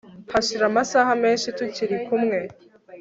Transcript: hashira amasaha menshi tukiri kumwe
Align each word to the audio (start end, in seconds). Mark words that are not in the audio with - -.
hashira 0.33 0.63
amasaha 0.71 1.11
menshi 1.23 1.47
tukiri 1.57 1.95
kumwe 2.05 2.37